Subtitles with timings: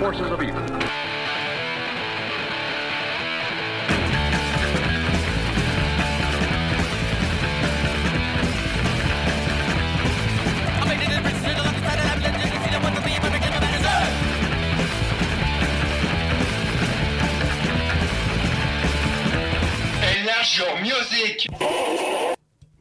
[0.00, 1.13] Forces of evil.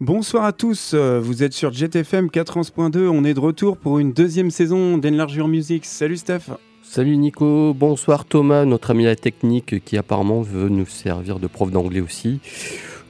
[0.06, 4.12] Bonsoir à tous, euh, vous êtes sur JTFM 4.2, on est de retour pour une
[4.12, 5.86] deuxième saison d'Enlargure Music.
[5.86, 6.42] Salut Steph
[6.82, 11.72] Salut Nico, bonsoir Thomas, notre ami la technique qui apparemment veut nous servir de prof
[11.72, 12.42] d'anglais aussi.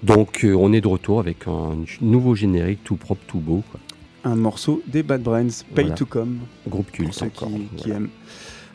[0.04, 3.64] Donc euh, on est de retour avec un nouveau générique tout propre, tout beau.
[3.72, 3.80] quoi.
[4.24, 5.96] Un morceau des Bad Brains, Pay Voilà.
[5.96, 7.50] to Come, Groupe pour culte ceux encore.
[7.76, 8.10] qui, aiment.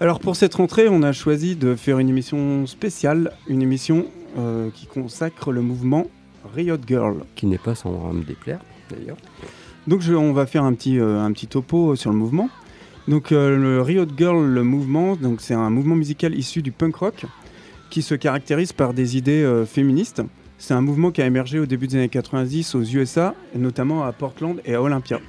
[0.00, 4.06] Alors pour cette rentrée, on a choisi de faire une émission spéciale, une émission
[4.36, 6.08] euh, qui consacre le mouvement
[6.54, 7.16] Riot Girl.
[7.34, 8.60] Qui n'est pas sans me déplaire
[8.90, 9.16] d'ailleurs.
[9.86, 12.48] Donc je- on va faire un petit, euh, un petit topo sur le mouvement.
[13.06, 16.96] Donc euh, le Riot Girl, le mouvement, donc c'est un mouvement musical issu du punk
[16.96, 17.24] rock
[17.90, 20.22] qui se caractérise par des idées euh, féministes.
[20.58, 24.12] C'est un mouvement qui a émergé au début des années 90 aux USA, notamment à
[24.12, 25.20] Portland et à Olympia.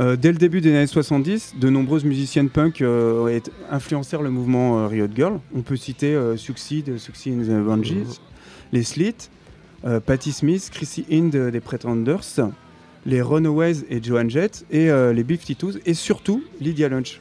[0.00, 3.38] Euh, dès le début des années 70, de nombreuses musiciennes punk euh,
[3.70, 5.38] influencèrent le mouvement euh, Riot Girl.
[5.54, 8.20] On peut citer euh, Succeed, Succeed in the Bungees,
[8.72, 9.30] les Slits,
[9.84, 12.40] euh, Patti Smith, Chrissy Hind euh, des Pretenders,
[13.06, 17.20] les Runaways et Joan Jett, et euh, les Beef Titous, et surtout Lydia Lunch.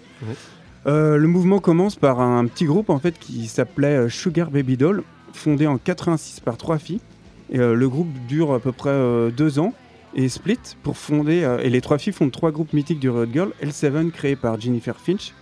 [0.86, 5.04] Euh, le mouvement commence par un petit groupe en fait qui s'appelait Sugar Baby Doll,
[5.34, 7.02] fondé en 86 par trois filles.
[7.50, 9.74] Et, le groupe dure à peu près deux ans
[10.16, 11.58] et split pour fonder.
[11.62, 14.96] et les trois filles fondent trois groupes mythiques du Riot Girl L7 créé par Jennifer
[15.00, 15.34] Finch,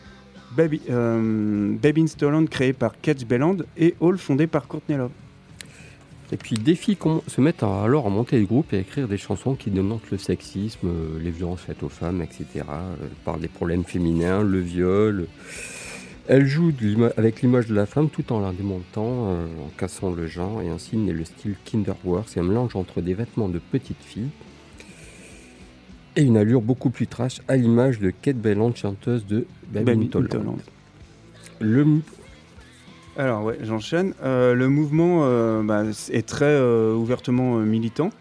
[0.57, 5.11] Baby, Baby Stoland créé par Catch Belland et Hall fondé par Courtney Love.
[6.33, 8.79] Et puis des filles com- se mettent à- alors à monter des groupes et à
[8.79, 12.45] écrire des chansons qui dénoncent le sexisme, euh, les violences faites aux femmes, etc.
[12.69, 15.27] euh, par des problèmes féminins, le viol.
[16.29, 16.37] De
[16.79, 20.61] l'ima- avec l'image de la femme tout en la démontant, euh, en cassant le genre,
[20.61, 22.23] et ainsi naît le style Kinderwear.
[22.27, 24.29] C'est un mélange entre des vêtements de petites filles
[26.15, 29.45] et une allure beaucoup plus trash, à l'image de Kate Belland, chanteuse de
[30.29, 30.57] Toyland.
[31.59, 31.85] Le
[33.17, 34.13] Alors ouais, j'enchaîne.
[34.23, 38.11] Euh, le mouvement euh, bah, est très euh, ouvertement militant.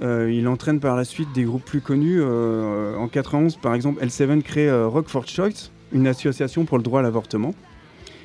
[0.00, 2.20] Il entraîne par la suite des groupes plus connus.
[2.20, 7.02] En 91, par exemple, L7 crée Rock for Choice, une association pour le droit à
[7.04, 7.54] l'avortement.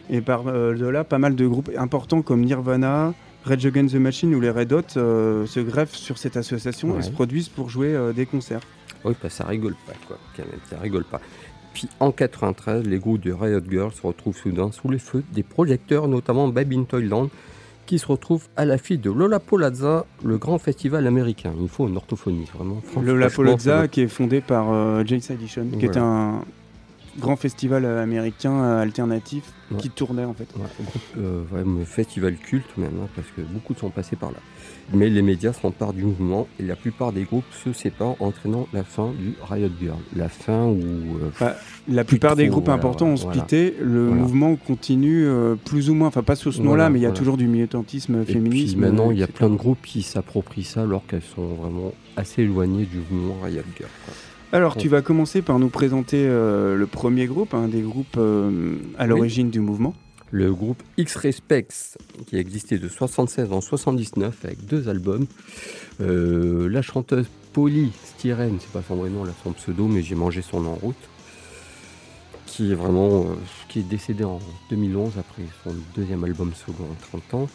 [0.09, 4.33] Et par de là, pas mal de groupes importants comme Nirvana, Rage Against the Machine
[4.33, 6.99] ou les Red Hot se greffent sur cette association Ouais.
[6.99, 8.61] et se produisent pour jouer des concerts.
[9.05, 10.17] Oui, bah, ça rigole pas, quoi.
[10.69, 11.21] Ça rigole pas.
[11.77, 15.43] Puis en 93, les groupes de Riot Girls se retrouvent soudain sous les feux des
[15.43, 17.29] projecteurs, notamment Baby in Toyland,
[17.85, 21.53] qui se retrouve à la file de Lollapalooza, le grand festival américain.
[21.61, 22.81] Il faut une orthophonie, vraiment.
[23.35, 25.85] Polozza, qui est fondé par euh, James Edition, qui Voilà.
[25.85, 26.41] était un
[27.19, 29.77] grand festival euh, américain euh, alternatif Ouais.
[29.77, 30.47] qui tournait en fait.
[30.55, 30.63] Ouais,
[31.19, 31.43] euh,
[31.85, 34.37] festival culte même, hein, parce que beaucoup sont passés par là.
[34.93, 38.83] Mais les médias s'emparent du mouvement et la plupart des groupes se séparent, entraînant la
[38.85, 39.97] fin du Riot Girl.
[40.15, 40.77] La fin où...
[40.79, 41.55] euh, Bah,
[41.89, 43.33] La plupart des groupes voilà, importants ont voilà.
[43.43, 43.75] splitté.
[43.81, 44.21] Le Voilà.
[44.21, 47.11] mouvement continue euh, plus ou moins, enfin pas sous ce nom-là, mais il y a
[47.11, 48.79] toujours du militantisme Et puis féminisme.
[48.79, 52.43] maintenant, il y a plein de groupes qui s'approprient ça alors qu'elles sont vraiment assez
[52.43, 53.89] éloignées du mouvement Riot Girl.
[54.05, 54.13] quoi.
[54.53, 59.03] Alors, tu vas commencer par nous présenter euh, le premier groupe, un des groupes à
[59.03, 59.09] Oui.
[59.09, 59.93] l'origine du mouvement.
[60.31, 65.25] Le groupe X-Respects, qui a existé de 76 en 79 avec deux albums.
[66.01, 70.15] Euh, la chanteuse Polly Styrene, c'est pas son vrai nom, là, son pseudo, mais j'ai
[70.15, 70.95] mangé son nom en route.
[72.45, 73.21] Qui est vraiment.
[73.21, 73.35] euh,
[73.69, 74.39] qui est décédée en
[74.69, 77.49] 2011 après son deuxième album en 30 ans.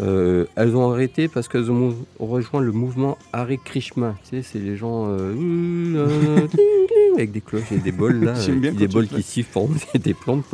[0.00, 4.14] Euh, elles ont arrêté parce qu'elles ont rejoint le mouvement Hare Krishna.
[4.28, 5.06] Tu sais, c'est les gens
[7.16, 10.44] avec des cloches et des bols là, bien des bols qui sifflent et des plantes.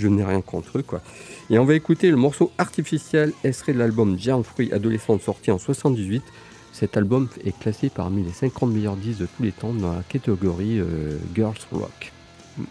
[0.00, 1.02] Je n'ai rien contre eux quoi.
[1.50, 5.58] Et on va écouter le morceau artificiel extrait de l'album Giant Fruit Adolescente sorti en
[5.58, 6.22] 78.
[6.72, 10.02] Cet album est classé parmi les 50 meilleurs disques de tous les temps dans la
[10.08, 12.12] catégorie euh, Girls Rock.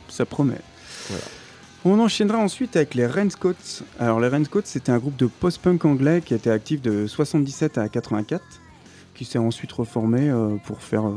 [0.08, 0.62] Ça promet.
[1.10, 1.24] Voilà.
[1.86, 3.84] On enchaînera ensuite avec les Rainscoats.
[4.00, 7.90] Alors les Rainscoats, c'était un groupe de post-punk anglais qui était actif de 77 à
[7.90, 8.44] 84,
[9.14, 11.14] qui s'est ensuite reformé euh, pour faire euh,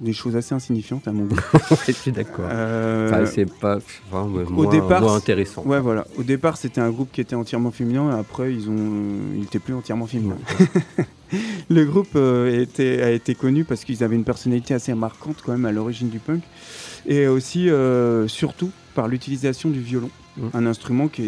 [0.00, 1.36] des choses assez insignifiantes à mon goût.
[1.86, 2.46] Je suis d'accord.
[2.48, 3.78] Euh, Enfin, c'est pas
[4.10, 5.62] enfin, ouais, au moins, départ, moins intéressant.
[5.64, 6.06] Ouais, voilà.
[6.18, 9.74] Au départ, c'était un groupe qui était entièrement féminin, et après, ils ont, euh, plus
[9.74, 10.36] entièrement féminin.
[11.70, 15.52] Le groupe euh, était- a été connu parce qu'ils avaient une personnalité assez marquante quand
[15.52, 16.42] même à l'origine du punk,
[17.06, 20.48] et aussi, euh, surtout, par l'utilisation du violon, Mm.
[20.54, 21.22] un instrument qui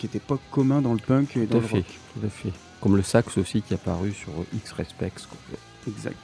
[0.00, 1.86] n'était pas commun dans le punk et Tout dans à le fait, rock.
[2.14, 2.52] tout à fait.
[2.80, 5.26] Comme le sax aussi qui est apparu sur X Respects.
[5.88, 6.14] Exact.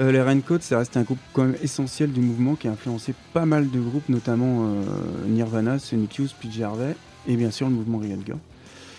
[0.00, 3.14] Euh, les Raincoats, ça reste un groupe quand même essentiel du mouvement qui a influencé
[3.32, 6.94] pas mal de groupes, notamment euh, Nirvana, Sonic Youth, PJ Harvey
[7.26, 8.38] et bien sûr le mouvement Riot Girl.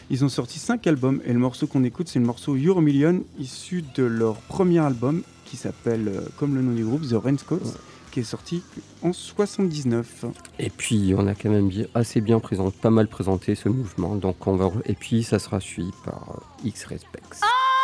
[0.10, 3.84] Ils ont sorti 5 albums et le morceau qu'on écoute, c'est le morceau Euromillion, issu
[3.96, 7.78] de leur premier album qui s'appelle, euh, comme le nom du groupe, The Raincoats,
[8.12, 8.62] qui est sorti
[9.02, 10.26] en 79.
[10.58, 14.16] Et puis on a quand même bien- assez bien présenté, pas mal présenté ce mouvement.
[14.16, 17.40] Donc on va et puis ça sera suivi par X Respects.
[17.44, 17.79] I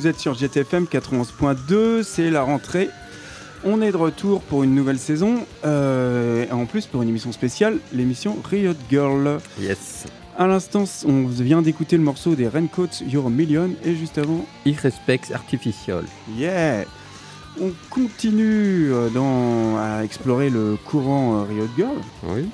[0.00, 2.88] vous êtes sur GTFM 91.2, c'est la rentrée.
[3.64, 7.76] On est de retour pour une nouvelle saison, euh, en plus pour une émission spéciale,
[7.92, 9.40] l'émission Riot Girl.
[9.60, 10.06] Yes.
[10.38, 15.34] À l'instant, on vient d'écouter le morceau des Raincoats Your Million, et juste avant, Irrespect
[15.34, 16.04] Artificial.
[16.34, 16.86] yeah
[17.60, 22.48] On continue euh, dans, à explorer le courant euh, Riot Girl, Oui.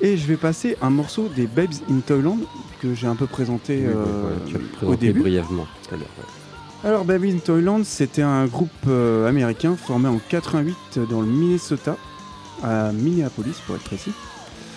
[0.00, 2.38] et je vais passer un morceau des Babes in Toyland
[2.80, 5.20] que j'ai un peu présenté Oui, euh, tu as au présenté début.
[5.22, 6.06] brièvement tout à l'heure.
[6.20, 6.24] ouais.
[6.84, 11.96] Alors Babes in Toyland, c'était un groupe euh, américain formé en 88 dans le Minnesota,
[12.62, 14.12] à Minneapolis pour être précis.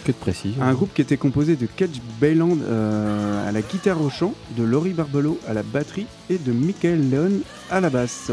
[0.05, 0.63] Que de précision.
[0.63, 4.63] Un groupe qui était composé de Kedge Bayland euh, à la guitare au chant, de
[4.63, 8.31] Laurie Barbelo à la batterie et de Michael Leon à la basse.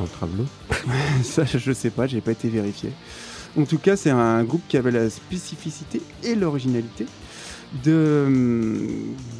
[0.00, 0.04] Un.
[1.24, 2.92] Ça, je sais pas, j'ai pas été vérifié.
[3.58, 7.06] En tout cas, c'est un groupe qui avait la spécificité et l'originalité
[7.84, 8.88] de hum,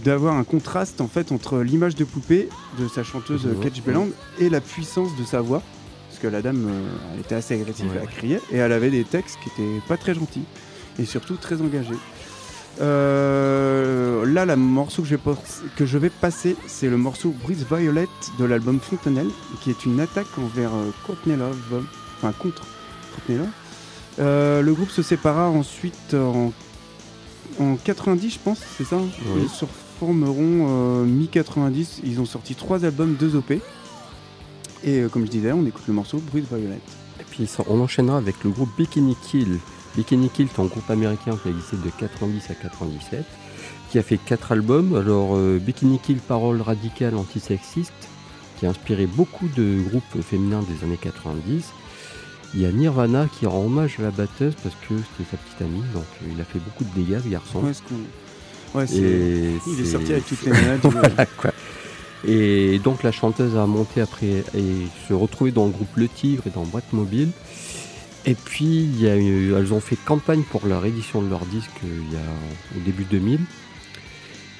[0.04, 2.48] d'avoir un contraste en fait entre l'image de poupée
[2.78, 3.46] de sa chanteuse.
[3.62, 4.08] Kedge Bayland
[4.40, 5.62] et la puissance de sa voix,
[6.08, 6.82] parce que la dame, euh,
[7.14, 7.98] elle était assez agressive, Ouais.
[8.02, 10.44] elle criait et elle avait des textes qui étaient pas très gentils
[10.98, 11.94] et surtout très engagés.
[12.80, 15.36] Euh, là, le morceau que je, vais pas-
[15.76, 18.08] que je vais passer, c'est le morceau Breeze Violet
[18.38, 19.28] de l'album Fontanelle,
[19.60, 21.84] qui est une attaque envers euh, Courtney Love,
[22.16, 22.62] enfin contre
[23.14, 23.48] Courtney Love.
[24.20, 26.52] Euh, le groupe se sépara ensuite en,
[27.60, 29.42] en 90, je pense, c'est ça Oui.
[29.42, 32.00] Ils se reformeront euh, mi-90.
[32.04, 33.52] Ils ont sorti trois albums, deux OP.
[33.52, 33.60] Et
[34.86, 36.80] euh, comme je disais, on écoute le morceau Breeze Violet.
[37.20, 39.58] Et puis on enchaînera avec le groupe Bikini Kill.
[39.96, 43.24] Bikini Kill, c'est un groupe américain qui a existé de 90 à 97,
[43.90, 44.96] qui a fait quatre albums.
[44.96, 47.92] Alors euh, Bikini Kill, parole radicale antisexiste,
[48.58, 51.64] qui a inspiré beaucoup de groupes féminins des années 90.
[52.54, 55.62] Il y a Nirvana qui rend hommage à la batteuse parce que c'était sa petite
[55.62, 57.60] amie, donc euh, il a fait beaucoup de dégâts ce garçon.
[58.74, 60.80] Ouais, Et Il est sorti avec toutes les malades.
[60.90, 61.52] Voilà, quoi.
[62.26, 66.44] Et donc la chanteuse a monté après et se retrouvé dans le groupe Le Tigre
[66.46, 67.30] et dans Boîte Mobile.
[68.26, 71.44] Et puis il y a eu- elles ont fait campagne pour la réédition de leur
[71.46, 73.40] disque euh, il y a, au début 2000.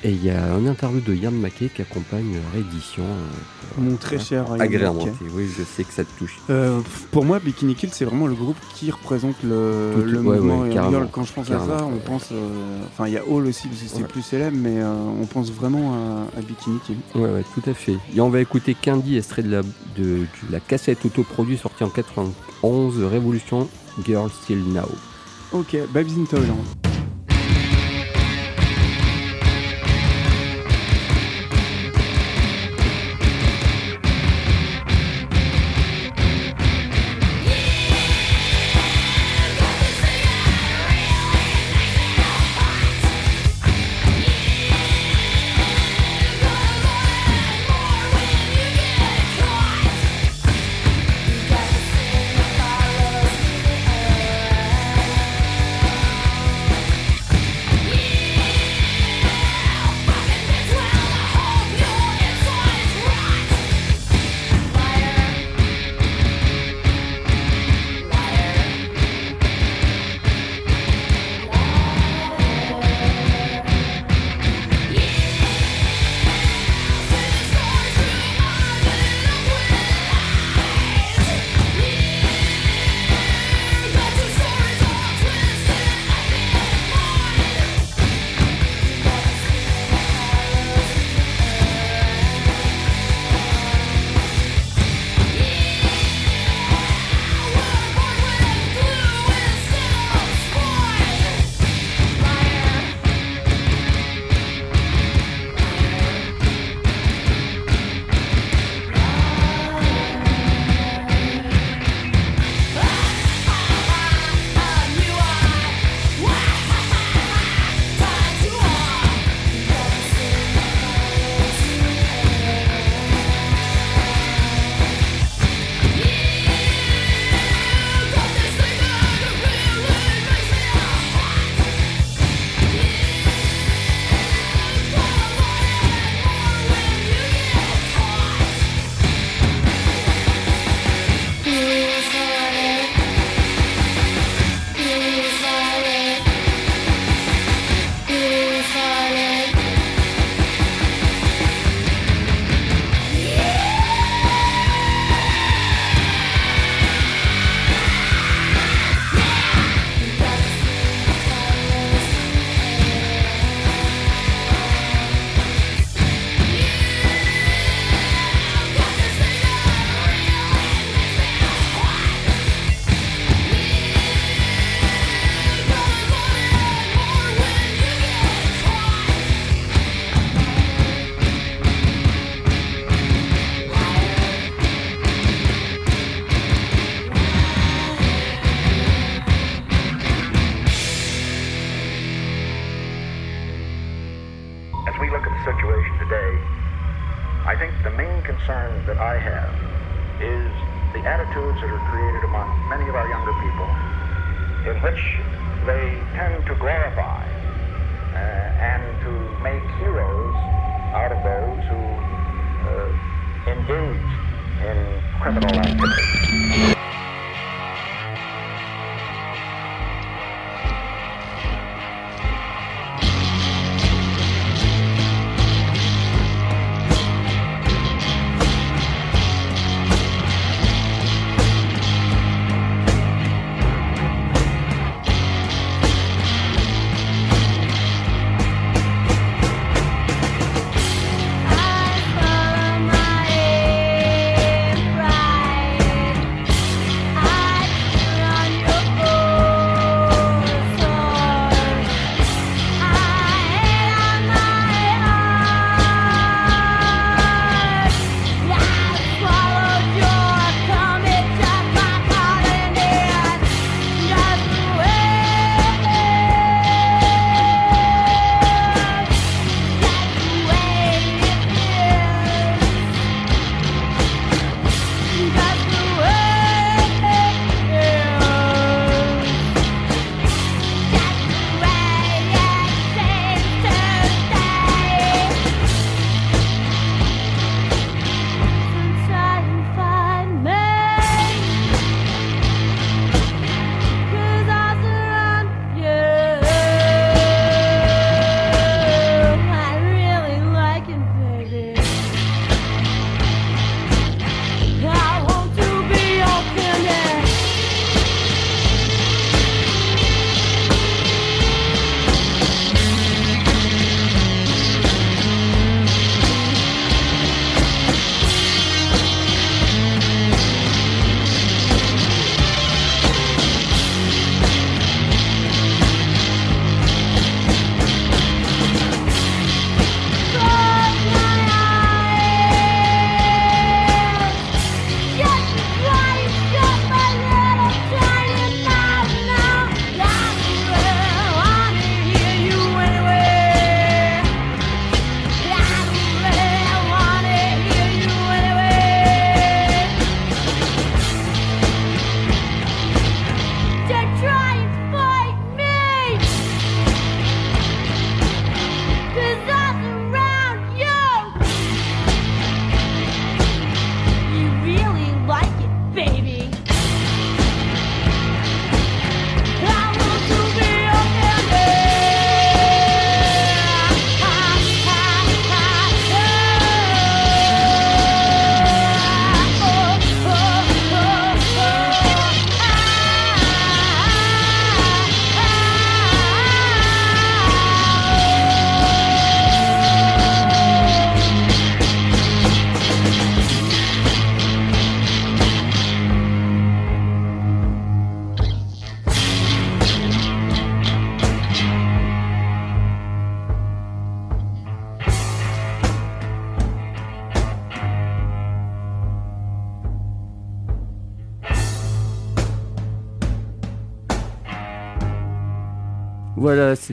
[0.04, 3.04] Et il y a un interview de Yann Mackay qui accompagne la réédition.
[3.04, 5.06] euh, Mon très cher agrémenté.
[5.10, 5.24] Mackay.
[5.32, 6.38] Oui, je sais que ça te touche.
[6.50, 6.80] Euh,
[7.12, 10.58] pour moi, Bikini Kill, c'est vraiment le groupe qui représente le, Tout- le ouais, mouvement
[10.62, 11.08] ouais, Girl.
[11.12, 12.30] Quand je pense à ça, on pense.
[12.32, 14.08] euh, Enfin, il y a Hall aussi, parce que c'est Ouais.
[14.08, 14.92] plus célèbre, mais euh,
[15.22, 16.96] on pense vraiment à, à Bikini Kill.
[17.14, 17.96] Ouais, ouais, tout à fait.
[18.16, 19.68] Et on va écouter Candy, extrait de la, de,
[19.98, 23.68] de la cassette autoproduite sortie en 91, Révolution
[24.04, 24.88] Girl Still Now.
[25.52, 26.56] Ok, Babes in Toyland.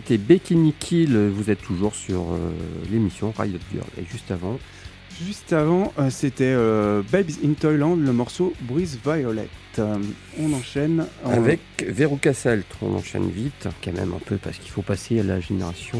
[0.09, 1.15] C'était Bikini Kill.
[1.31, 2.49] Vous êtes toujours sur euh,
[2.91, 3.85] l'émission Riot Girl.
[3.99, 4.57] Et juste avant,
[5.25, 9.49] Juste avant, euh, c'était euh, Babes in Toyland, le morceau Breeze Violet.
[9.77, 14.71] On enchaîne en- avec Veruca Salt, on enchaîne vite, quand même un peu, parce qu'il
[14.71, 15.99] faut passer à la génération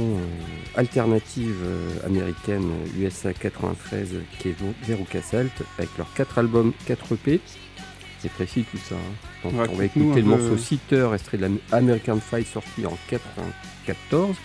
[0.75, 1.53] alternative
[2.05, 2.63] américaine
[2.97, 4.55] USA 93, euh, qui est
[4.87, 7.41] Veruca Salt, avec leurs 4 albums, 4 EP.
[8.21, 8.95] C'est précis tout ça.
[8.95, 9.49] hein.
[9.49, 14.35] Donc, on va écouter le morceau Sitter, extrait de la American Fight sorti en 94,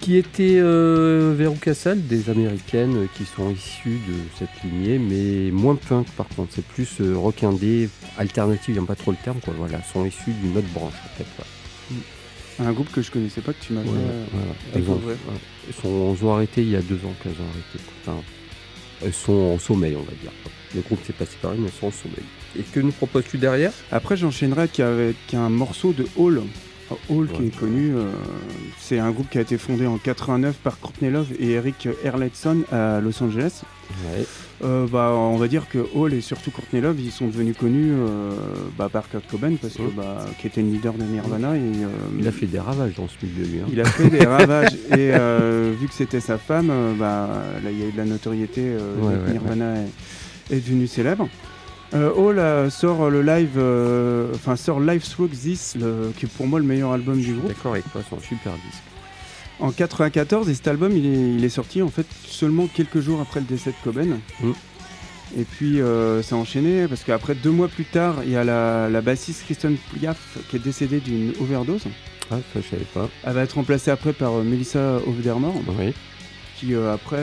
[0.00, 5.76] qui était euh, Salt, des américaines euh, qui sont issues de cette lignée, mais moins
[5.76, 6.52] punk par contre.
[6.54, 9.54] C'est plus euh, rock indé, alternative, j'aime pas trop le terme, quoi.
[9.56, 11.26] Voilà, sont issues d'une autre branche en fait.
[11.38, 12.66] ouais.
[12.66, 14.90] un groupe que je connaissais pas, que tu m'avais Ouais, euh, voilà.
[14.90, 15.00] Ont,
[15.80, 17.78] sont, elles ont arrêté il y a deux ans qu'elles ont arrêté.
[18.02, 18.18] Enfin,
[19.02, 20.32] elles sont en sommeil, on va dire.
[20.74, 22.24] Le groupe s'est pas séparé, mais elles sont en sommeil.
[22.58, 23.72] Et que nous proposes-tu derrière?
[23.92, 26.42] Après, j'enchaînerai avec un morceau de Hall.
[27.08, 27.46] Hall qui Ouais.
[27.46, 28.10] est connu, euh,
[28.78, 32.58] c'est un groupe qui a été fondé en 89 par Courtney Love et Eric Erletson
[32.70, 33.62] à Los Angeles.
[34.06, 34.24] Ouais.
[34.62, 37.90] Euh, bah, on va dire que Hall et surtout Courtney Love, ils sont devenus connus
[37.92, 38.32] euh,
[38.78, 41.56] bah, par Kurt Cobain, parce que, bah, qui était le leader de Nirvana.
[41.56, 43.60] Et, euh, Il a fait des ravages dans ce milieu, lui.
[43.60, 43.66] hein.
[43.72, 44.74] il a fait des ravages.
[44.90, 47.28] Et euh, vu que c'était sa femme, euh, bah,
[47.64, 48.60] là, il y a eu de la notoriété.
[48.62, 49.74] euh, Ouais, ouais, Nirvana
[50.50, 51.28] Est, devenu célèbre.
[51.94, 56.28] Euh, Hall euh, sort le live, euh, enfin sort Live Through This, le- qui est
[56.28, 57.48] pour moi le meilleur album du groupe.
[57.48, 58.82] D'accord avec toi, c'est un super disque.
[59.60, 63.20] En 94, et cet album, il est, il est sorti en fait seulement quelques jours
[63.20, 64.18] après le décès de Cobain.
[64.40, 64.50] Mm.
[65.38, 68.44] Et puis euh, ça a enchaîné parce qu'après deux mois plus tard, il y a
[68.44, 71.84] la, la bassiste Kristen Pliaf qui est décédée d'une overdose.
[72.30, 73.08] Ah, ça je savais pas.
[73.24, 75.92] Elle va être remplacée après par Melissa Ovdermore, Oui,
[76.56, 77.22] qui après,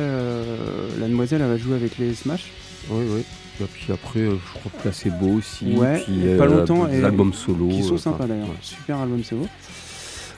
[1.00, 2.52] la demoiselle, elle va jouer avec les Smash.
[2.90, 3.24] Oui, oui.
[3.62, 5.74] Et puis après, euh, je crois Placebo aussi.
[5.76, 7.68] Ouais, puis, et pas longtemps, Des et- albums solo.
[7.70, 8.48] qui sont euh, sympas d'ailleurs.
[8.48, 8.56] ouais.
[8.62, 9.48] Super album, c'est beau.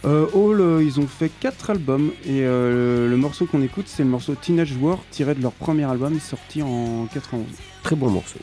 [0.06, 4.04] Euh, Hall, euh, ils ont fait 4 albums et euh, le morceau qu'on écoute, c'est
[4.04, 7.46] le morceau Teenage War tiré de leur premier album sorti en 91.
[7.84, 8.40] Très bon morceau.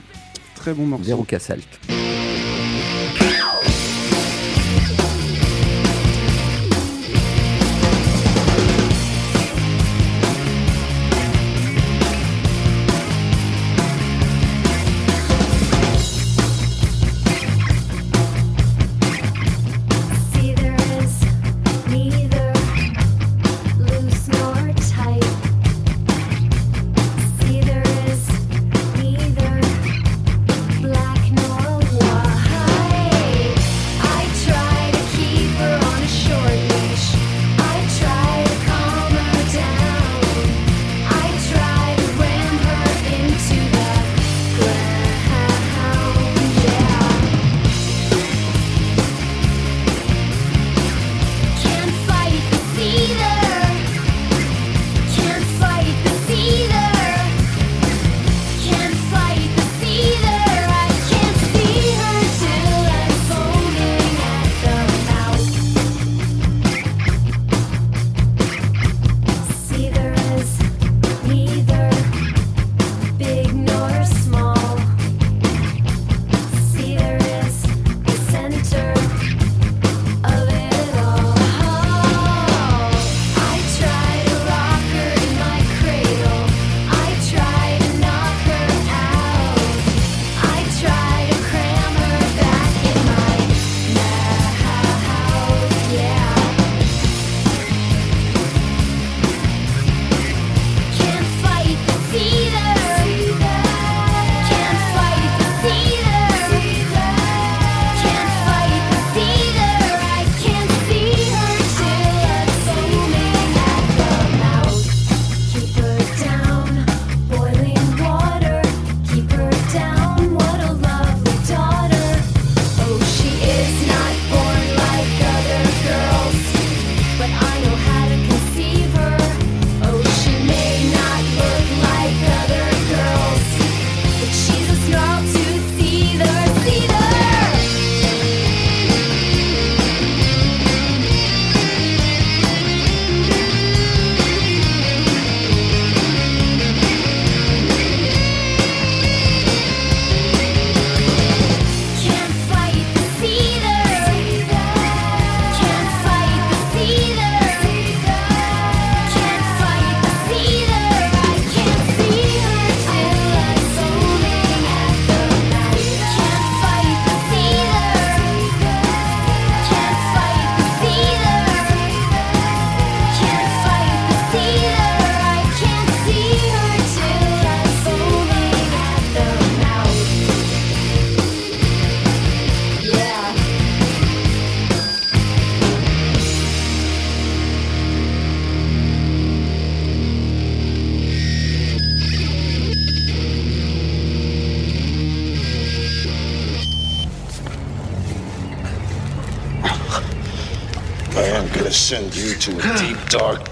[0.54, 1.04] Très bon morceau.
[1.04, 1.68] Zéro cassalt.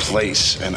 [0.09, 0.75] Place, and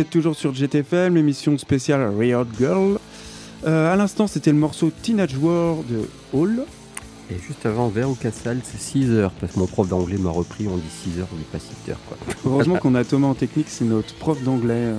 [0.00, 2.98] êtes toujours sur GTFM, l'émission spéciale Riot Girl.
[3.66, 6.62] Euh, à l'instant c'était le morceau Teenage War de Hall.
[7.32, 10.30] Et juste avant, vers au Cassal, c'est 6 heures, parce que mon prof d'anglais m'a
[10.30, 10.82] repris, on dit
[11.14, 12.00] 6 heures, on dit pas 6 heures.
[12.08, 12.16] Quoi.
[12.44, 14.72] Heureusement qu'on a Thomas en technique, c'est notre prof d'anglais.
[14.74, 14.98] euh.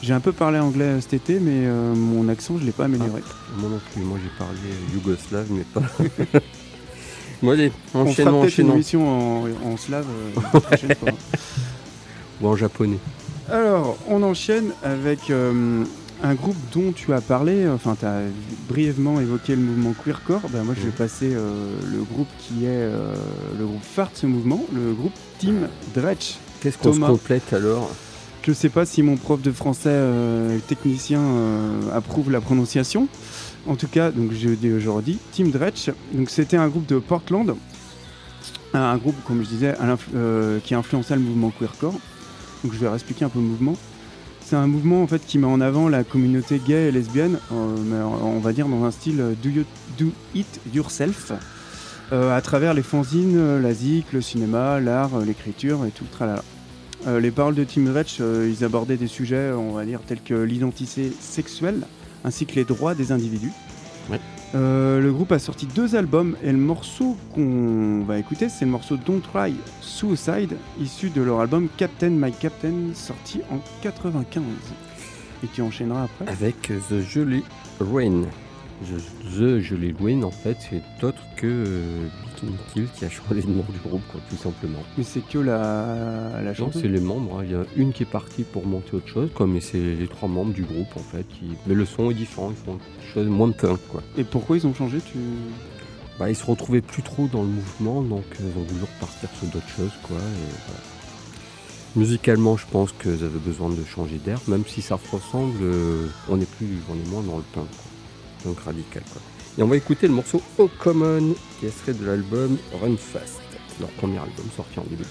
[0.00, 3.20] J'ai un peu parlé anglais cet été, mais euh, mon accent je l'ai pas amélioré.
[3.58, 5.82] Moi non plus, moi j'ai parlé euh, yougoslave, mais pas.
[7.42, 8.74] bon, allez, On fera enchaînons, peut-être une enchaînons.
[8.74, 9.08] émission
[9.42, 10.06] en, en slave
[10.54, 11.10] la prochaine fois.
[12.40, 12.98] Ou en japonais.
[13.50, 15.84] Alors, on enchaîne avec euh,
[16.22, 18.20] un groupe dont tu as parlé, enfin, tu as
[18.68, 20.42] brièvement évoqué le mouvement queercore.
[20.50, 23.12] Ben, moi, je vais passer euh, le groupe qui est euh,
[23.58, 26.36] le groupe phare de ce mouvement, le groupe Team Dretch.
[26.60, 27.90] Qu'est-ce qu'on se complète alors?
[28.42, 29.98] Je sais pas si mon prof de français
[30.66, 31.20] technicien
[31.92, 33.06] approuve la prononciation.
[33.66, 35.90] En tout cas, donc je, je redis, Team Dretch.
[36.12, 37.54] Donc c'était un groupe de Portland,
[38.72, 41.94] un groupe comme je disais à euh, qui a influencé le mouvement queercore.
[42.64, 43.76] Donc je vais expliquer un peu le mouvement.
[44.40, 47.76] C'est un mouvement en fait qui met en avant la communauté gay et lesbienne, euh,
[47.84, 49.34] mais on va dire dans un style euh,
[49.98, 51.32] do, it yourself,
[52.12, 56.42] euh, à travers les fanzines, la zik, le cinéma, l'art, l'écriture et tout le tralala.
[57.06, 61.10] Les paroles de Tim euh, ils abordaient des sujets, on va dire, tels que l'identité
[61.18, 61.86] sexuelle,
[62.24, 63.52] ainsi que les droits des individus.
[64.10, 64.20] Ouais.
[64.54, 68.70] Euh, le groupe a sorti deux albums et le morceau qu'on va écouter, c'est le
[68.72, 74.42] morceau Don't Try Suicide, issu de leur album Captain My Captain, sorti en 95.
[75.44, 76.30] Et tu enchaîneras après.
[76.30, 77.44] Avec The Jolly
[77.80, 78.24] Rain.
[78.82, 83.42] Je- The Jolly Rain, en fait, c'est autre que euh, Bikini Kill qui a changé
[83.42, 84.78] de nom du groupe, quoi, tout simplement.
[84.96, 87.38] Mais c'est que la, la Non, c'est les membres.
[87.40, 87.44] hein.
[87.44, 90.08] Il y a une qui est partie pour monter autre chose, quoi, mais c'est les
[90.08, 91.26] trois membres du groupe, en fait.
[91.28, 91.44] Qui...
[91.66, 94.02] Mais le son est différent, ils font quelque chose moins punk, quoi.
[94.16, 95.18] Et pourquoi ils ont changé tu...
[96.18, 99.28] Bah, ils se retrouvaient plus trop dans le mouvement, donc euh, ils ont voulu repartir
[99.38, 100.16] sur d'autres choses, quoi.
[100.16, 100.80] et voilà.
[101.96, 106.06] Musicalement, je pense qu'ils avaient besoin de changer d'air, même si ça se ressemble, euh,
[106.28, 107.89] on est plus, on est moins dans le punk, quoi.
[108.44, 109.20] Donc radical, quoi.
[109.58, 113.40] Et on va écouter le morceau Oh Common, qui est extrait de l'album Run Fast,
[113.80, 115.06] leur premier album sorti en 2010.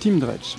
[0.00, 0.56] Team Dretch.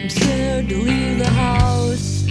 [0.00, 2.24] I'm scared to leave the house.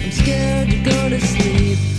[0.00, 1.97] I'm scared to go to sleep.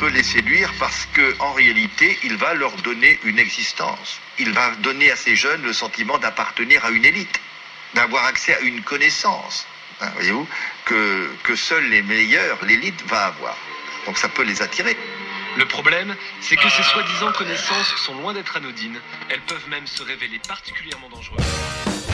[0.00, 4.18] Peut les séduire parce que, en réalité, il va leur donner une existence.
[4.38, 7.38] Il va donner à ces jeunes le sentiment d'appartenir à une élite,
[7.92, 9.66] d'avoir accès à une connaissance,
[10.00, 10.48] hein, voyez-vous,
[10.86, 13.58] que, que seuls les meilleurs, l'élite, va avoir.
[14.06, 14.96] Donc ça peut les attirer.
[15.58, 18.98] Le problème, c'est que ces soi-disant connaissances sont loin d'être anodines.
[19.28, 22.09] Elles peuvent même se révéler particulièrement dangereuses.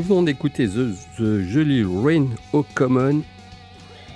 [0.00, 3.20] Nous venons d'écouter The, The Jolly Rain O Common.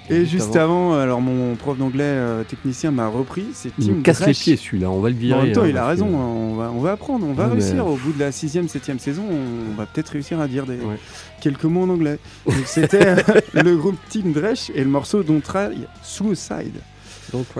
[0.08, 4.00] Et juste avant, alors mon prof d'anglais euh, technicien m'a repris, c'est Il Tim nous
[4.02, 4.40] casse les Dresch.
[4.40, 5.38] pieds celui-là, on va le virer.
[5.38, 7.44] en même temps, hein, il a raison, que- on va, on va apprendre, on va
[7.48, 7.86] Ouais, mais- réussir.
[7.86, 10.96] Au bout de la sixième, septième saison, on va peut-être réussir à dire des, Ouais.
[11.42, 12.18] quelques mots en anglais.
[12.46, 13.16] Donc c'était euh,
[13.62, 16.80] le groupe Team Dresch et le morceau dont traille Suicide.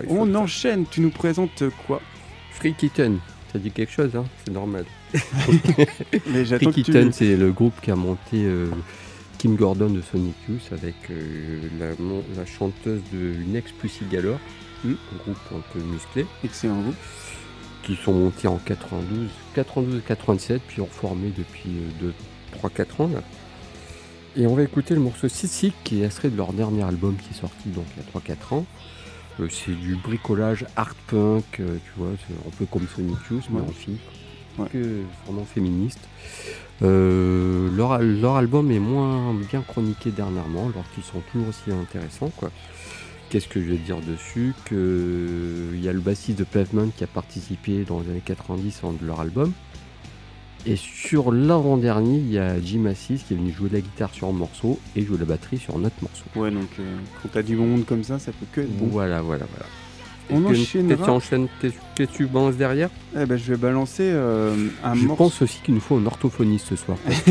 [0.09, 2.01] On enchaîne, tu nous présentes quoi?
[2.53, 3.19] Free Kitten,
[3.53, 4.25] ça dit quelque chose, hein?
[4.47, 4.85] C'est normal.
[6.33, 8.67] Mais tu- Kitten, c'est le groupe qui a monté euh,
[9.39, 14.39] Kim Gordon de Sonic Youth avec euh, la, chanteuse de Next Pussy Galore,
[14.85, 14.91] Mm.
[15.15, 16.95] un groupe un peu musclé, Excellent groupe.
[17.85, 21.71] qui sont montés en 92, 92 et 87, puis ont formé depuis
[22.63, 23.11] 3-4 ans.
[23.15, 23.23] Là.
[24.37, 27.31] Et on va écouter le morceau Sissy, qui est extrait de leur dernier album qui
[27.31, 28.67] est sorti donc il y a 3-4 ans.
[29.41, 33.45] Euh, c'est du bricolage art punk, euh, tu vois, c'est un peu comme Sonic Youth,
[33.51, 33.97] mais en fille,
[34.59, 34.69] Ouais.
[34.73, 36.01] que vraiment féministe.
[36.83, 42.31] Euh, leur, leur album est moins bien chroniqué dernièrement, alors qu'ils sont toujours aussi intéressants.
[42.37, 42.51] Quoi.
[43.31, 47.07] Qu'est-ce que je vais dire dessus il y a le bassiste de Pavement qui a
[47.07, 49.53] participé dans les années 90 en de leur album.
[50.67, 54.15] Et sur l'avant-dernier, il y a Jim Assis qui est venu jouer de la guitare
[54.15, 56.25] sur un morceau et jouer de la batterie sur un autre morceau.
[56.37, 58.87] Ouais, donc euh, quand t'as du monde comme ça, ça peut que être bon.
[58.87, 59.67] Voilà, voilà, voilà.
[60.31, 60.89] On enchaînera.
[60.89, 61.49] Qu'est-ce que tu enchaînes
[61.97, 62.91] que tu balances derrière?
[63.19, 65.25] Eh ben, je vais balancer euh, un Je morceau.
[65.25, 66.97] pense aussi qu'il nous faut un orthophoniste ce soir.
[67.05, 67.31] parce que-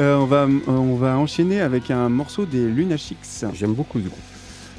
[0.00, 3.44] Euh, on, va, on va enchaîner avec un morceau des Lunachix.
[3.52, 4.18] J'aime beaucoup ce groupe.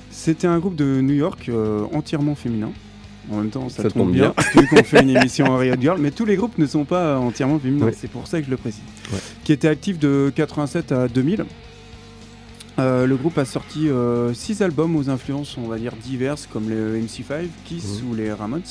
[0.09, 2.71] C'était un groupe de New York euh, entièrement féminin.
[3.31, 5.97] En même temps, ça, Ça tombe bien, vu qu'on fait une émission en Riot Girl,
[6.01, 7.95] mais tous les groupes ne sont pas entièrement féminins, Ouais.
[7.97, 8.81] c'est pour ça que je le précise.
[9.13, 9.19] Ouais.
[9.43, 11.45] Qui était actif de 87 à 2000.
[12.79, 13.89] Euh, le groupe a sorti
[14.33, 18.09] 6 albums aux influences, on va dire, diverses, comme les MC5, Kiss Mhm.
[18.09, 18.61] ou les Ramones.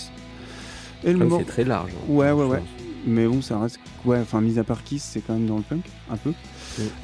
[1.04, 1.90] Et le c'est très large.
[1.92, 2.62] hein, Ouais, ouais, ouais.
[3.06, 3.78] mais bon, ça reste.
[4.04, 6.32] Ouais, enfin, mis à part Kiss, c'est quand même dans le punk, un peu.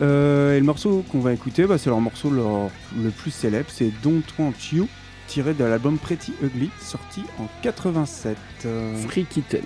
[0.00, 2.70] Euh, et le morceau qu'on va écouter, bah, c'est leur morceau leur-
[3.00, 4.88] le plus célèbre, c'est Don't Want You,
[5.28, 8.36] tiré de l'album Pretty Ugly, sorti en 87.
[8.66, 9.62] Euh, Free Kitten.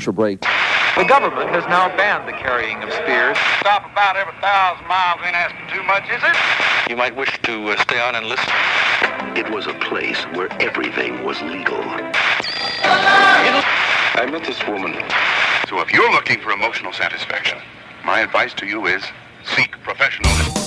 [0.00, 0.40] Commercial break.
[0.96, 3.36] The government has now banned the carrying of spears.
[3.60, 6.36] Stop about every thousand miles ain't asking too much, is it?
[6.88, 8.50] You might wish to uh, stay on and listen.
[9.36, 11.82] It was a place where everything was legal.
[14.16, 14.94] I met this woman.
[15.68, 17.58] So if you're looking for emotional satisfaction,
[18.02, 19.04] my advice to you is
[19.44, 20.59] seek professional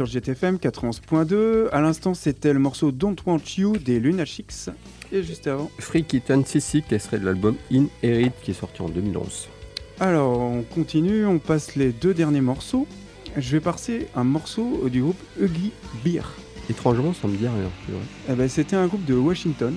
[0.00, 1.68] sur GTFM 91.2.
[1.72, 4.70] À l'instant, c'était le morceau Don't Want You des Lunachix.
[5.12, 5.70] Et juste avant.
[5.78, 9.48] Freaky Sissy, qui serait de l'album Inherit, qui est sorti en 2011.
[9.98, 12.86] Alors, on continue, on passe les deux derniers morceaux.
[13.36, 15.70] Je vais passer un morceau du groupe Ugly
[16.02, 16.22] Beer.
[16.70, 17.70] Étrangement, ça me dit rien.
[18.30, 19.74] Eh ben, C'était un groupe de Washington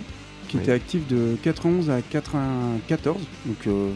[0.47, 3.91] qui était actif de 91 à 94, donc euh,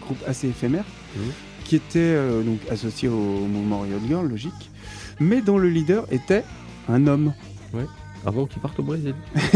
[0.00, 0.84] groupe assez éphémère,
[1.16, 1.32] Mhm.
[1.64, 3.14] qui était euh, donc associé au
[3.46, 4.69] mouvement Riot Girl, logique,
[5.20, 6.44] mais dont le leader était
[6.88, 7.32] un homme.
[8.26, 9.14] Avant qu'ils partent au Brésil.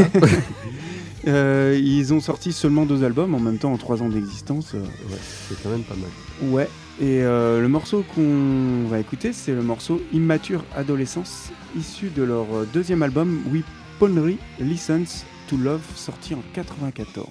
[1.26, 4.72] Euh, ils ont sorti seulement deux albums en même temps en trois ans d'existence.
[4.74, 6.50] euh, Ouais, c'est quand même pas mal.
[6.52, 6.68] Ouais,
[7.00, 11.48] et euh, le morceau qu'on va écouter, c'est le morceau Immature Adolescence,
[11.78, 12.44] issu de leur
[12.74, 17.26] deuxième album Weaponry License to Love, sorti en 94.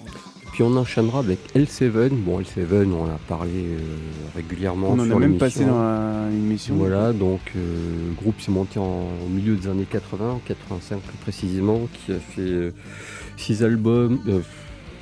[0.54, 2.10] Puis on enchaînera avec L7.
[2.10, 3.78] Bon, L7, on en a parlé euh,
[4.36, 4.90] régulièrement.
[4.90, 6.76] On en a même passé dans la- l'émission.
[6.76, 11.00] Voilà, donc euh, le groupe s'est monté en- au milieu des années 80, en 85
[11.00, 12.72] plus précisément, qui a fait
[13.36, 14.20] 6 albums,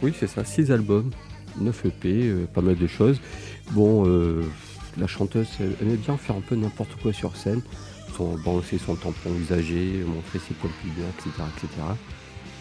[0.03, 1.11] Oui, c'est ça, 6 albums,
[1.61, 3.21] 9 EP, euh, pas mal de choses.
[3.73, 4.43] Bon, euh,
[4.99, 7.61] la chanteuse, elle aimait bien faire un peu n'importe quoi sur scène.
[8.17, 11.31] Son, balancer son tampon usagé, montrer ses poils pubiens, etc.
[11.57, 11.69] etc.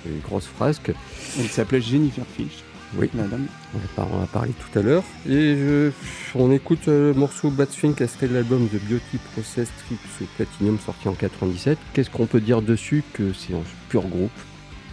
[0.05, 0.91] Une grosse frasque.
[1.39, 2.63] Elle s'appelait Jennifer Fish,
[2.97, 3.47] Oui, la dame.
[3.73, 5.03] on a, par- on a parlé tout à l'heure.
[5.27, 5.91] Et je-
[6.35, 10.77] on écoute euh, le morceau Bad Swing, extrait de l'album de Beauty Process Trips Platinum
[10.79, 11.77] sorti en 97.
[11.93, 14.31] Qu'est-ce qu'on peut dire dessus Que c'est un pur groupe?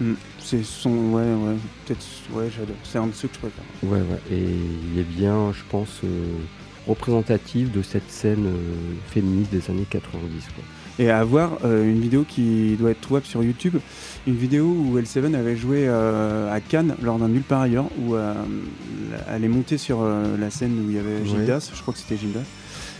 [0.00, 0.12] Mm.
[0.38, 0.90] C'est son.
[1.12, 1.56] Ouais, ouais.
[1.86, 2.06] Peut-être.
[2.32, 2.76] Ouais, j'adore.
[2.84, 3.64] C'est un de ceux que je préfère.
[3.82, 4.20] Ouais, ouais.
[4.36, 4.44] Et
[4.94, 6.24] il est bien, je pense, euh,
[6.86, 10.44] représentatif de cette scène euh, féministe des années 90.
[10.54, 10.64] Quoi.
[11.00, 13.76] Et à voir euh, une vidéo qui doit être trouvable sur YouTube,
[14.26, 18.16] une vidéo où L7 avait joué euh, à Cannes lors d'un nulle part ailleurs, où
[18.16, 18.34] euh,
[19.32, 21.24] elle est montée sur la scène où il y avait Ouais.
[21.26, 22.40] Gildas, je crois que c'était Gildas,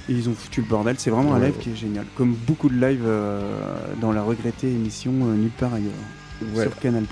[0.09, 0.95] et ils ont foutu le bordel.
[0.99, 3.41] C'est vraiment un live qui est génial, comme beaucoup de lives euh,
[4.01, 5.91] dans la regrettée émission euh, Nulle part ailleurs
[6.53, 6.71] Voilà.
[6.71, 7.03] sur Canal+.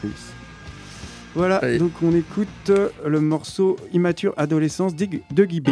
[1.34, 1.78] Voilà, Allez.
[1.78, 5.04] donc on écoute euh, le morceau Immature Adolescence de
[5.44, 5.68] Guy B.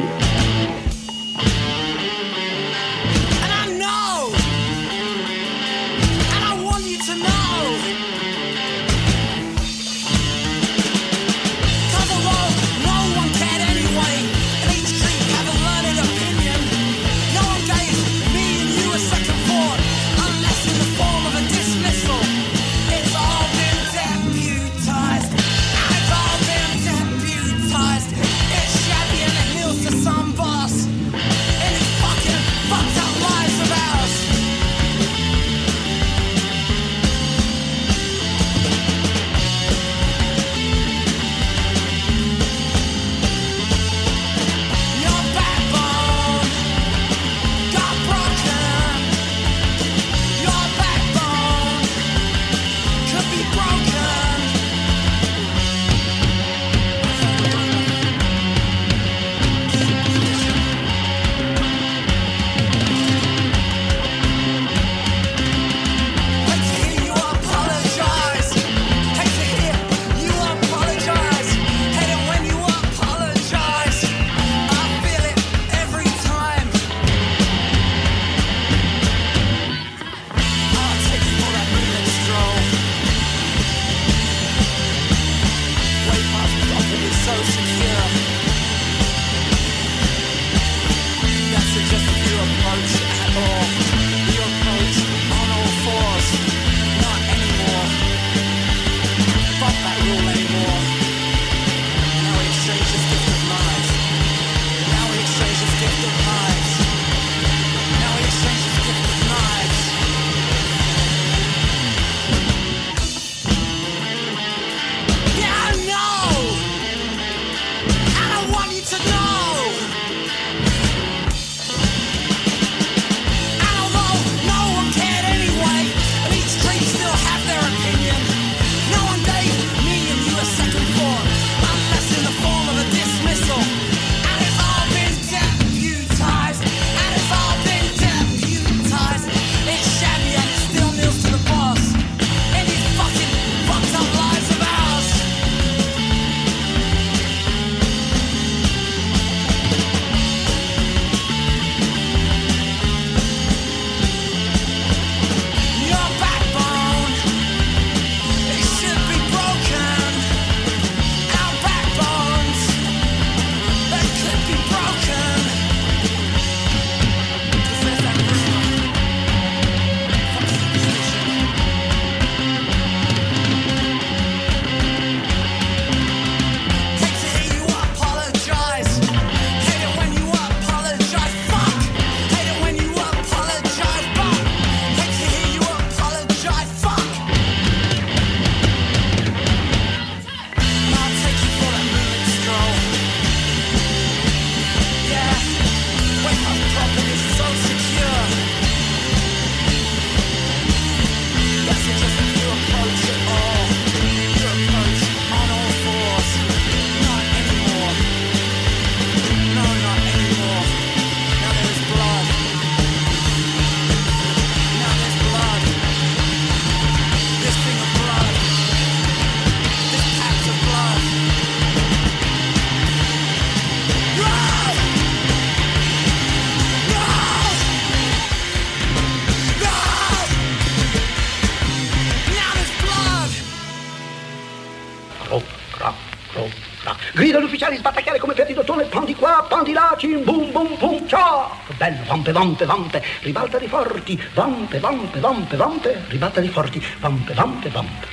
[241.85, 247.35] bello, vampe, vampe, vampe, ribalta di forti, vampe, vampe, vampe, vampe, ribalta di forti, vampe,
[247.35, 248.07] vampe, vampe.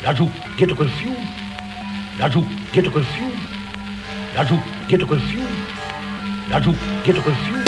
[0.00, 1.26] Laggiù, dietro quel fiume,
[2.16, 3.46] laggiù, dietro quel fiume,
[4.34, 5.66] laggiù, dietro quel fiume,
[6.48, 7.61] laggiù, dietro quel fiume.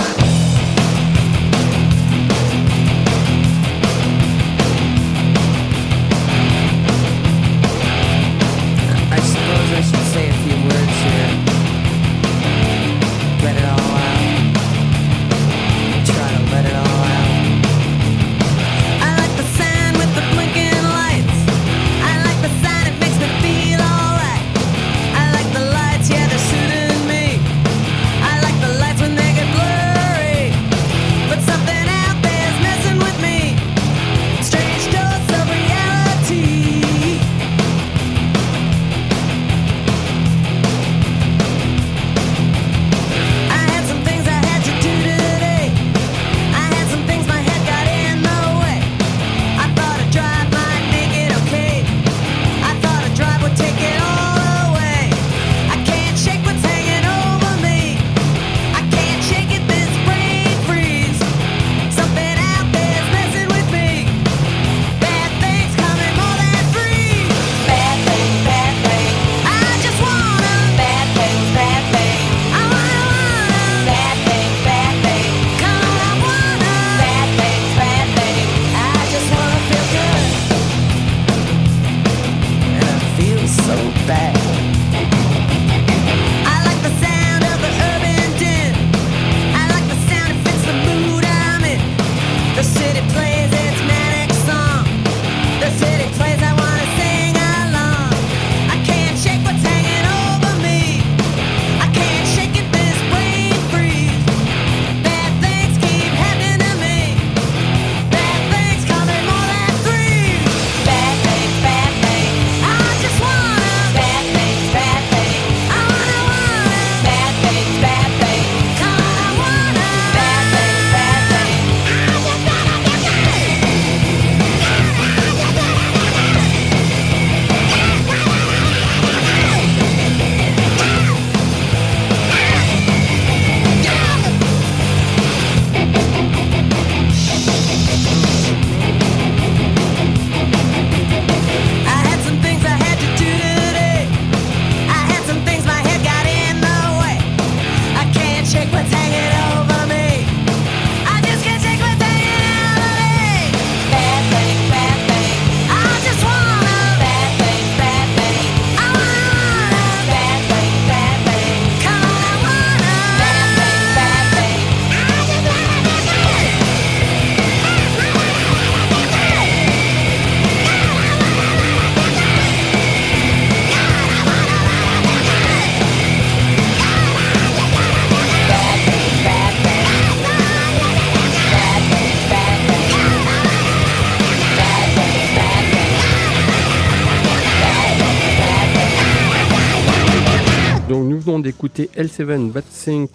[191.65, 193.11] D'écouter L7 Bad Sync.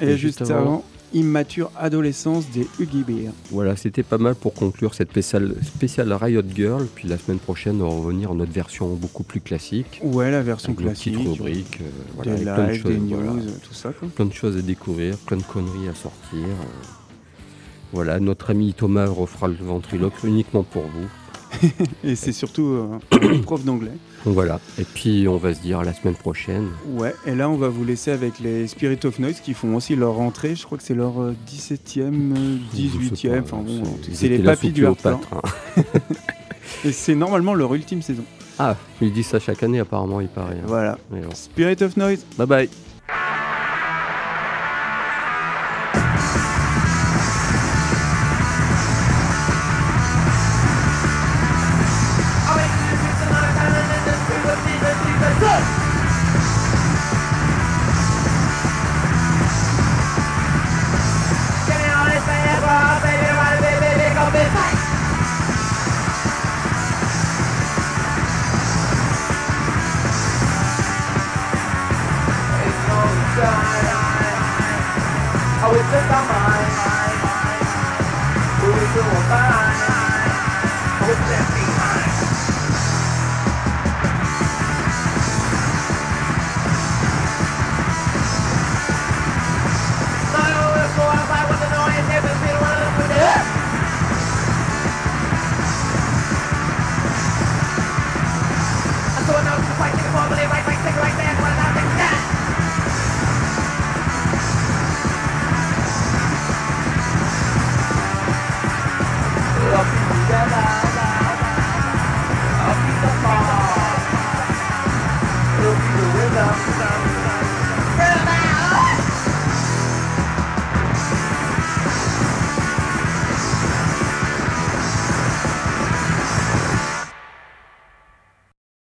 [0.00, 3.32] Et, juste avant, Immature Adolescence des Huggy Bear.
[3.50, 6.86] Voilà, c'était pas mal pour conclure cette spéciale, spéciale Riot Girl.
[6.94, 10.00] Puis la semaine prochaine, on va revenir en notre version beaucoup plus classique.
[10.02, 11.14] Ouais, la version Avec classique.
[11.14, 13.42] petites rubriques, euh, voilà, des plein de choses, des news, voilà.
[13.62, 13.92] tout ça.
[13.92, 14.08] Quoi.
[14.14, 16.18] Plein de choses à découvrir, plein de conneries à sortir.
[16.32, 16.86] euh.
[17.92, 21.08] Voilà, notre ami Thomas refera le ventriloque uniquement pour vous.
[22.04, 23.92] Et c'est surtout euh, un prof d'anglais.
[24.24, 26.66] Voilà, et puis on va se dire à la semaine prochaine.
[26.88, 29.94] Ouais, et là on va vous laisser avec les Spirit of Noise qui font aussi
[29.94, 30.56] leur rentrée.
[30.56, 32.76] Je crois que c'est leur euh, 17e, euh, Je
[33.14, 33.30] sais 18e.
[33.30, 33.82] pas, Enfin bon,
[34.12, 34.96] c'est- les papis du hein.
[36.84, 38.24] Et c'est normalement leur ultime saison.
[38.58, 40.54] Ah, ils disent ça chaque année apparemment, il paraît.
[40.56, 40.66] hein.
[40.66, 40.98] Voilà.
[41.10, 41.20] Bon.
[41.34, 42.24] Spirit of Noise.
[42.36, 42.68] Bye bye.